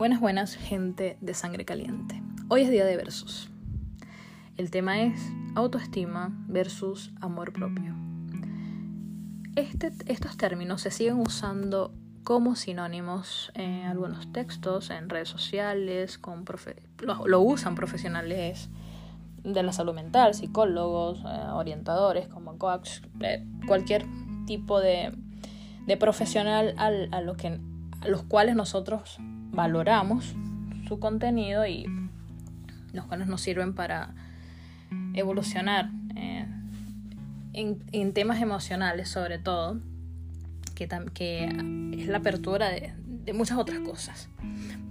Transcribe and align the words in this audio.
Buenas, 0.00 0.18
buenas, 0.18 0.54
gente 0.54 1.18
de 1.20 1.34
sangre 1.34 1.66
caliente. 1.66 2.22
Hoy 2.48 2.62
es 2.62 2.70
día 2.70 2.86
de 2.86 2.96
versus. 2.96 3.50
El 4.56 4.70
tema 4.70 5.02
es 5.02 5.20
autoestima 5.54 6.30
versus 6.48 7.12
amor 7.20 7.52
propio. 7.52 7.94
Este, 9.56 9.92
estos 10.06 10.38
términos 10.38 10.80
se 10.80 10.90
siguen 10.90 11.18
usando 11.18 11.92
como 12.24 12.56
sinónimos 12.56 13.52
en 13.54 13.82
algunos 13.82 14.32
textos, 14.32 14.88
en 14.88 15.10
redes 15.10 15.28
sociales, 15.28 16.18
lo, 17.26 17.40
usan 17.42 17.74
profesionales 17.74 18.70
de 19.44 19.62
la 19.62 19.72
salud 19.74 19.92
mental, 19.92 20.32
psicólogos, 20.32 21.18
eh, 21.26 21.50
orientadores 21.52 22.26
como 22.26 22.56
coach, 22.56 23.02
eh, 23.20 23.46
cualquier 23.66 24.06
tipo 24.46 24.80
de, 24.80 25.12
profesional 25.98 26.74
a, 26.78 26.90
que, 27.36 27.60
a 28.00 28.08
los 28.08 28.22
cuales 28.22 28.56
nosotros 28.56 29.20
valoramos 29.50 30.34
su 30.88 30.98
contenido 30.98 31.66
y 31.66 31.86
los 32.92 33.06
cuales 33.06 33.28
nos 33.28 33.40
sirven 33.40 33.74
para 33.74 34.14
evolucionar 35.14 35.90
eh, 36.16 36.46
en, 37.52 38.12
temas 38.12 38.40
emocionales 38.40 39.08
sobre 39.08 39.38
todo, 39.38 39.80
que, 40.74 41.44
es 41.92 42.06
la 42.06 42.18
apertura 42.18 42.70
de, 42.70 42.94
muchas 43.32 43.58
otras 43.58 43.78
cosas. 43.80 44.28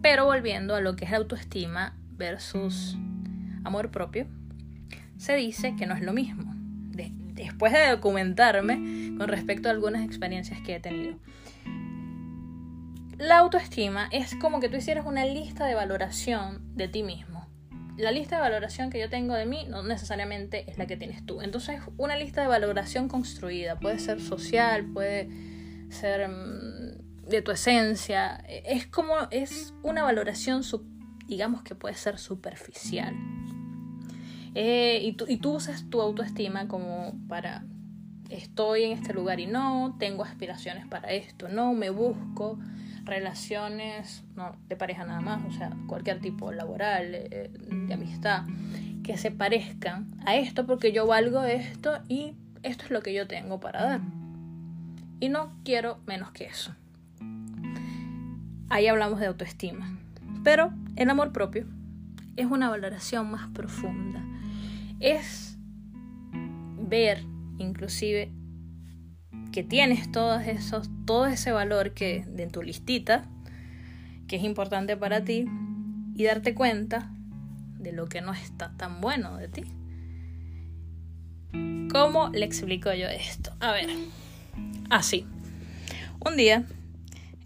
Pero 0.00 0.26
volviendo 0.26 0.74
a 0.76 0.80
lo 0.80 0.94
que 0.94 1.04
es 1.06 1.12
autoestima 1.12 1.96
versus 2.16 2.96
amor 3.64 3.90
propio, 3.90 4.26
se 5.16 5.34
dice 5.34 5.74
que 5.76 5.86
no 5.86 5.94
es 5.94 6.02
lo 6.02 6.12
mismo. 6.12 6.54
después 7.34 7.72
de 7.72 7.90
documentarme 7.90 9.16
con 9.16 9.28
respecto 9.28 9.68
a 9.68 9.72
algunas 9.72 10.04
experiencias 10.04 10.60
que 10.60 10.76
he 10.76 10.80
tenido. 10.80 11.16
La 13.18 13.38
autoestima 13.38 14.08
es 14.12 14.36
como 14.36 14.60
que 14.60 14.68
tú 14.68 14.76
hicieras 14.76 15.04
una 15.04 15.24
lista 15.24 15.66
de 15.66 15.74
valoración 15.74 16.76
de 16.76 16.86
ti 16.86 17.02
mismo. 17.02 17.48
La 17.96 18.12
lista 18.12 18.36
de 18.36 18.42
valoración 18.42 18.90
que 18.90 19.00
yo 19.00 19.10
tengo 19.10 19.34
de 19.34 19.44
mí 19.44 19.66
no 19.68 19.82
necesariamente 19.82 20.70
es 20.70 20.78
la 20.78 20.86
que 20.86 20.96
tienes 20.96 21.26
tú. 21.26 21.42
Entonces, 21.42 21.80
una 21.96 22.16
lista 22.16 22.42
de 22.42 22.46
valoración 22.46 23.08
construida 23.08 23.80
puede 23.80 23.98
ser 23.98 24.20
social, 24.20 24.86
puede 24.92 25.28
ser 25.90 26.28
mm, 26.28 27.28
de 27.28 27.42
tu 27.42 27.50
esencia. 27.50 28.36
Es 28.46 28.86
como 28.86 29.14
es 29.32 29.74
una 29.82 30.04
valoración, 30.04 30.62
digamos 31.26 31.62
que 31.62 31.74
puede 31.74 31.96
ser 31.96 32.18
superficial. 32.18 33.16
Eh, 34.54 35.00
y, 35.02 35.14
tú, 35.14 35.24
y 35.26 35.38
tú 35.38 35.54
usas 35.56 35.90
tu 35.90 36.00
autoestima 36.00 36.68
como 36.68 37.14
para 37.26 37.64
estoy 38.30 38.84
en 38.84 38.92
este 38.92 39.12
lugar 39.12 39.40
y 39.40 39.46
no, 39.46 39.96
tengo 39.98 40.22
aspiraciones 40.22 40.86
para 40.86 41.12
esto, 41.12 41.48
no, 41.48 41.72
me 41.72 41.90
busco 41.90 42.58
relaciones, 43.08 44.24
no 44.36 44.56
de 44.68 44.76
pareja 44.76 45.04
nada 45.04 45.20
más, 45.20 45.44
o 45.44 45.50
sea, 45.50 45.72
cualquier 45.86 46.20
tipo 46.20 46.52
laboral, 46.52 47.14
eh, 47.14 47.50
de 47.52 47.94
amistad, 47.94 48.44
que 49.02 49.16
se 49.16 49.30
parezcan 49.30 50.06
a 50.26 50.36
esto 50.36 50.66
porque 50.66 50.92
yo 50.92 51.06
valgo 51.06 51.42
esto 51.44 51.98
y 52.08 52.34
esto 52.62 52.84
es 52.84 52.90
lo 52.90 53.02
que 53.02 53.14
yo 53.14 53.26
tengo 53.26 53.60
para 53.60 53.82
dar. 53.82 54.00
Y 55.20 55.28
no 55.30 55.52
quiero 55.64 55.98
menos 56.06 56.30
que 56.30 56.44
eso. 56.44 56.74
Ahí 58.68 58.86
hablamos 58.86 59.18
de 59.18 59.26
autoestima. 59.26 59.98
Pero 60.44 60.72
el 60.96 61.10
amor 61.10 61.32
propio 61.32 61.66
es 62.36 62.46
una 62.46 62.68
valoración 62.68 63.30
más 63.30 63.50
profunda. 63.50 64.22
Es 65.00 65.58
ver 66.78 67.24
inclusive 67.58 68.30
tienes 69.62 70.10
todos 70.10 70.46
esos, 70.46 70.90
todo 71.04 71.26
ese 71.26 71.52
valor 71.52 71.92
que 71.92 72.24
de 72.26 72.46
tu 72.46 72.62
listita, 72.62 73.28
que 74.26 74.36
es 74.36 74.44
importante 74.44 74.96
para 74.96 75.24
ti, 75.24 75.46
y 76.14 76.24
darte 76.24 76.54
cuenta 76.54 77.10
de 77.78 77.92
lo 77.92 78.06
que 78.06 78.20
no 78.20 78.34
está 78.34 78.72
tan 78.76 79.00
bueno 79.00 79.36
de 79.36 79.48
ti. 79.48 79.64
¿Cómo 81.90 82.28
le 82.30 82.44
explico 82.44 82.92
yo 82.92 83.06
esto? 83.06 83.52
A 83.60 83.72
ver, 83.72 83.88
así. 84.90 85.26
Un 86.24 86.36
día, 86.36 86.64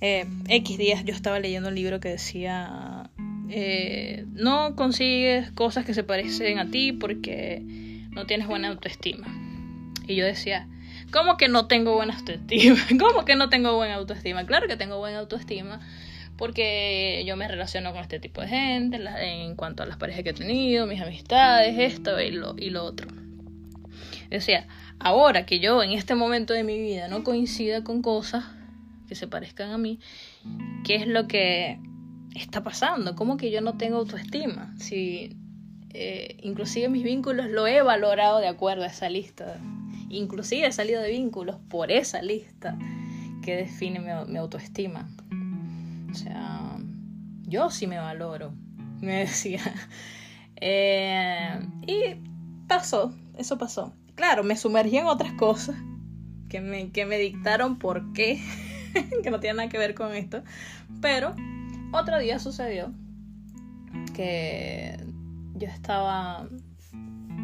eh, 0.00 0.26
X 0.48 0.78
días, 0.78 1.04
yo 1.04 1.14
estaba 1.14 1.38
leyendo 1.38 1.68
un 1.68 1.74
libro 1.74 2.00
que 2.00 2.08
decía, 2.08 3.10
eh, 3.50 4.24
no 4.32 4.74
consigues 4.74 5.50
cosas 5.52 5.84
que 5.84 5.94
se 5.94 6.02
parecen 6.02 6.58
a 6.58 6.70
ti 6.70 6.92
porque 6.92 7.62
no 8.10 8.26
tienes 8.26 8.46
buena 8.48 8.68
autoestima. 8.68 9.26
Y 10.08 10.16
yo 10.16 10.24
decía, 10.24 10.66
¿Cómo 11.12 11.36
que 11.36 11.48
no 11.48 11.66
tengo 11.66 11.94
buena 11.94 12.16
autoestima? 12.16 12.76
¿Cómo 12.98 13.24
que 13.24 13.36
no 13.36 13.48
tengo 13.48 13.76
buena 13.76 13.96
autoestima? 13.96 14.46
Claro 14.46 14.66
que 14.66 14.76
tengo 14.76 14.98
buena 14.98 15.18
autoestima 15.18 15.80
porque 16.36 17.22
yo 17.26 17.36
me 17.36 17.46
relaciono 17.46 17.92
con 17.92 18.00
este 18.00 18.18
tipo 18.18 18.40
de 18.40 18.48
gente 18.48 18.98
en 19.20 19.54
cuanto 19.54 19.82
a 19.82 19.86
las 19.86 19.96
parejas 19.96 20.24
que 20.24 20.30
he 20.30 20.34
tenido, 20.34 20.86
mis 20.86 21.00
amistades, 21.00 21.78
esto 21.78 22.20
y 22.20 22.30
lo, 22.32 22.56
y 22.58 22.70
lo 22.70 22.84
otro. 22.84 23.08
Sea, 24.40 24.66
ahora 24.98 25.44
que 25.44 25.60
yo 25.60 25.82
en 25.82 25.92
este 25.92 26.14
momento 26.14 26.54
de 26.54 26.64
mi 26.64 26.80
vida 26.80 27.08
no 27.08 27.22
coincida 27.22 27.84
con 27.84 28.00
cosas 28.00 28.44
que 29.06 29.14
se 29.14 29.28
parezcan 29.28 29.70
a 29.70 29.78
mí, 29.78 30.00
¿qué 30.84 30.96
es 30.96 31.06
lo 31.06 31.28
que 31.28 31.78
está 32.34 32.62
pasando? 32.62 33.14
¿Cómo 33.14 33.36
que 33.36 33.50
yo 33.50 33.60
no 33.60 33.76
tengo 33.76 33.98
autoestima? 33.98 34.74
Si 34.78 35.36
eh, 35.94 36.36
inclusive 36.42 36.88
mis 36.88 37.04
vínculos 37.04 37.50
lo 37.50 37.66
he 37.66 37.82
valorado 37.82 38.38
de 38.38 38.48
acuerdo 38.48 38.84
a 38.84 38.86
esa 38.86 39.08
lista 39.08 39.58
Inclusive 40.12 40.66
he 40.66 40.72
salido 40.72 41.00
de 41.00 41.08
vínculos 41.08 41.56
por 41.70 41.90
esa 41.90 42.20
lista 42.20 42.76
que 43.42 43.56
define 43.56 43.98
mi, 44.28 44.38
autoestima. 44.38 45.08
O 46.10 46.14
sea, 46.14 46.76
yo 47.44 47.70
sí 47.70 47.86
me 47.86 47.96
valoro, 47.96 48.52
me 49.00 49.20
decía. 49.20 49.62
Eh, 50.56 51.58
y 51.86 52.20
pasó, 52.68 53.14
eso 53.38 53.56
pasó. 53.56 53.94
Claro, 54.14 54.44
me 54.44 54.54
sumergí 54.54 54.98
en 54.98 55.06
otras 55.06 55.32
cosas 55.32 55.76
que 56.50 56.60
me, 56.60 56.90
que 56.90 57.06
me 57.06 57.16
dictaron 57.16 57.78
por 57.78 58.12
qué, 58.12 58.38
que 59.22 59.30
no 59.30 59.40
tiene 59.40 59.56
nada 59.56 59.68
que 59.70 59.78
ver 59.78 59.94
con 59.94 60.14
esto. 60.14 60.42
Pero 61.00 61.34
otro 61.90 62.18
día 62.18 62.38
sucedió 62.38 62.92
que 64.14 64.98
yo 65.54 65.68
estaba 65.68 66.48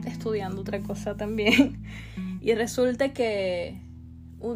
estudiando 0.07 0.61
otra 0.61 0.81
cosa 0.81 1.17
también 1.17 1.83
y 2.41 2.55
resulta 2.55 3.13
que 3.13 3.81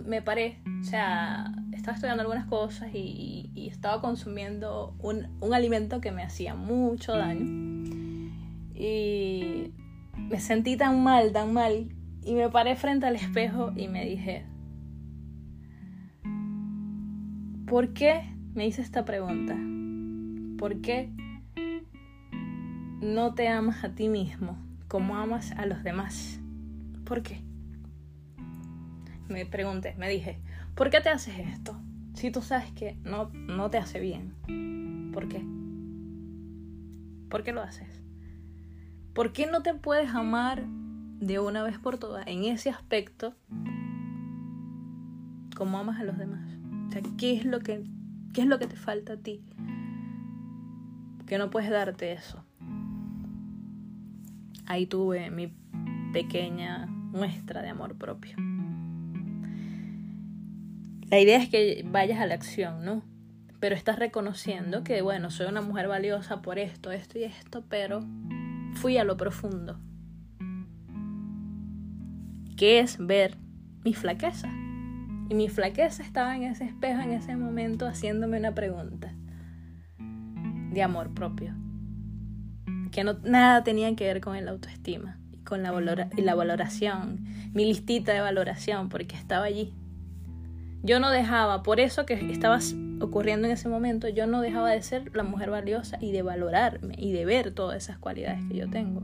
me 0.07 0.23
paré, 0.23 0.59
o 0.81 0.85
sea, 0.85 1.53
estaba 1.73 1.95
estudiando 1.95 2.23
algunas 2.23 2.47
cosas 2.47 2.91
y, 2.95 3.51
estaba 3.55 4.01
consumiendo 4.01 4.95
un, 5.01 5.27
un, 5.41 5.55
alimento 5.55 6.01
que 6.01 6.13
me 6.13 6.23
hacía 6.23 6.55
mucho 6.55 7.17
daño. 7.17 8.31
Y 8.75 9.73
me 10.17 10.39
sentí 10.39 10.77
tan 10.77 11.03
mal, 11.03 11.33
tan 11.33 11.53
mal. 11.53 11.89
Y 12.25 12.35
me 12.35 12.49
paré 12.49 12.77
frente 12.77 13.07
al 13.07 13.17
espejo 13.17 13.73
y 13.75 13.89
me 13.89 14.05
dije, 14.05 14.45
¿por 17.67 17.93
qué 17.93 18.23
me 18.55 18.67
hice 18.67 18.83
esta 18.83 19.05
pregunta? 19.05 19.57
¿Por 20.59 20.81
qué 20.81 21.11
no 23.03 23.35
te 23.35 23.49
amas 23.49 23.85
a 23.85 23.95
ti 23.95 24.09
mismo 24.09 24.57
como 24.89 25.17
amas 25.17 25.53
a 25.53 25.67
los 25.67 25.83
demás? 25.83 26.41
¿Por 27.05 27.23
qué? 27.23 27.43
me 29.29 29.45
pregunté, 29.47 29.95
me 29.99 30.09
dije, 30.09 30.39
¿por 30.75 30.91
qué 30.91 31.01
te 31.01 31.09
haces 31.09 31.39
esto? 31.39 31.77
Si 32.15 32.31
tú 32.31 32.43
sabes 32.43 32.71
que 32.73 32.97
no, 33.03 33.31
no 33.33 33.71
te 33.71 33.79
hace 33.79 33.99
bien. 33.99 34.35
¿Por 35.13 35.29
qué? 35.29 35.43
¿Por 37.29 37.43
qué 37.43 37.53
lo 37.53 37.63
haces? 37.63 37.89
¿Por 39.15 39.33
qué 39.33 39.47
no 39.47 39.63
te 39.63 39.75
puedes 39.75 40.15
amar 40.15 40.65
de 40.67 41.41
una 41.41 41.63
vez 41.63 41.79
por 41.79 41.99
todas 41.99 42.27
en 42.27 42.45
ese 42.45 42.71
aspecto 42.71 43.35
como 45.57 45.79
amas 45.79 46.01
a 46.01 46.05
los 46.05 46.19
demás? 46.19 46.41
¿qué 47.17 47.35
es 47.35 47.47
lo 47.47 47.61
que, 47.61 47.83
qué 48.35 48.43
es 48.43 48.47
lo 48.47 48.59
que 48.59 48.67
te 48.67 48.77
falta 48.77 49.15
a 49.15 49.17
ti? 49.17 49.43
Que 51.27 51.39
no 51.39 51.51
puedes 51.51 51.71
darte 51.71 52.13
eso. 52.13 52.45
Ahí 54.67 54.87
tuve 54.87 55.31
mi 55.31 55.53
pequeña 56.13 56.87
muestra 56.87 57.63
de 57.63 57.69
amor 57.69 57.97
propio. 57.97 58.37
La 61.11 61.21
idea 61.21 61.39
es 61.39 61.49
que 61.49 61.85
vayas 61.87 62.21
a 62.21 62.27
la 62.27 62.35
acción, 62.35 62.85
¿no? 62.85 63.03
Pero 63.61 63.75
estás 63.75 63.99
reconociendo 63.99 64.83
que, 64.83 65.03
bueno, 65.03 65.31
soy 65.31 65.47
una 65.47 65.61
mujer 65.61 65.87
valiosa 65.87 66.43
por 66.43 66.59
esto, 66.59 66.91
esto 66.91 67.19
y 67.19 67.25
esto, 67.25 67.65
pero 67.69 68.01
fui 68.75 68.97
a 68.97 69.05
lo 69.05 69.17
profundo. 69.17 69.79
Que 72.57 72.81
es 72.81 72.97
ver 72.99 73.37
mi 73.85 73.95
flaqueza. 73.95 74.49
Y 75.29 75.35
mi 75.35 75.49
flaqueza 75.49 76.03
estaba 76.03 76.35
en 76.35 76.45
ese 76.45 76.65
espejo 76.65 77.01
en 77.01 77.13
ese 77.13 77.37
momento 77.37 77.87
haciéndome 77.87 78.39
una 78.39 78.55
pregunta 78.55 79.15
de 79.99 80.83
amor 80.83 81.13
propio. 81.13 81.55
Que 82.93 83.03
no, 83.03 83.15
nada 83.25 83.65
tenía 83.65 83.97
que 83.97 84.05
ver 84.05 84.21
con 84.21 84.37
el 84.37 84.47
autoestima 84.47 85.19
y 85.33 85.39
con 85.39 85.65
la, 85.65 85.73
la 86.17 86.35
valoración, 86.37 87.25
mi 87.53 87.65
listita 87.65 88.13
de 88.13 88.21
valoración, 88.21 88.89
porque 88.89 89.17
estaba 89.17 89.47
allí 89.47 89.75
yo 90.83 90.99
no 90.99 91.11
dejaba, 91.11 91.63
por 91.63 91.79
eso 91.79 92.07
que 92.07 92.15
estaba, 92.33 92.59
ocurriendo 93.01 93.47
en 93.47 93.53
ese 93.53 93.69
momento, 93.69 94.09
yo 94.09 94.27
no 94.27 94.41
dejaba 94.41 94.71
de 94.71 94.83
ser 94.83 95.15
la 95.15 95.23
mujer 95.23 95.51
valiosa 95.51 95.97
y 96.01 96.11
de 96.11 96.23
valorarme 96.23 96.95
y 96.99 97.13
de 97.13 97.25
ver 97.25 97.53
todas 97.53 97.77
esas 97.77 97.99
cualidades 97.99 98.45
que 98.49 98.57
yo 98.57 98.69
tengo. 98.69 99.03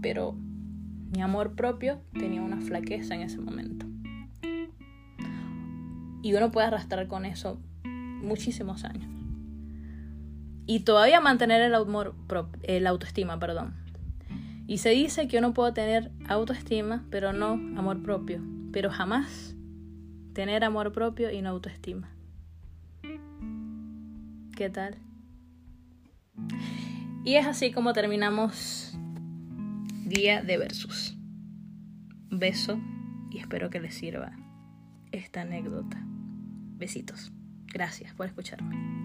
Pero 0.00 0.36
mi 1.12 1.22
amor 1.22 1.54
propio 1.54 2.00
tenía 2.12 2.40
una 2.40 2.60
flaqueza 2.60 3.14
en 3.14 3.22
ese 3.22 3.38
momento. 3.38 3.86
Y 6.22 6.34
uno 6.34 6.52
puede 6.52 6.68
arrastrar 6.68 7.08
con 7.08 7.24
eso 7.24 7.60
muchísimos 7.84 8.84
años. 8.84 9.21
Y 10.66 10.80
todavía 10.80 11.20
mantener 11.20 11.62
el 11.62 11.74
amor 11.74 12.14
el 12.62 12.86
autoestima, 12.86 13.38
perdón. 13.38 13.74
Y 14.66 14.78
se 14.78 14.90
dice 14.90 15.28
que 15.28 15.38
uno 15.38 15.52
puede 15.52 15.72
tener 15.72 16.10
autoestima, 16.28 17.04
pero 17.10 17.32
no 17.32 17.52
amor 17.52 18.02
propio. 18.02 18.40
Pero 18.72 18.90
jamás 18.90 19.54
tener 20.32 20.64
amor 20.64 20.92
propio 20.92 21.30
y 21.30 21.42
no 21.42 21.50
autoestima. 21.50 22.10
¿Qué 24.56 24.70
tal? 24.70 24.96
Y 27.24 27.34
es 27.34 27.46
así 27.46 27.72
como 27.72 27.92
terminamos 27.92 28.96
día 30.04 30.42
de 30.42 30.58
versus. 30.58 31.16
Beso 32.30 32.80
y 33.30 33.38
espero 33.38 33.70
que 33.70 33.80
les 33.80 33.94
sirva 33.94 34.32
esta 35.10 35.42
anécdota. 35.42 36.02
Besitos. 36.76 37.32
Gracias 37.66 38.14
por 38.14 38.26
escucharme. 38.26 39.01